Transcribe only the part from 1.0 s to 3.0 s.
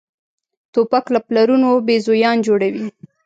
له پلارونو بېزویان جوړوي.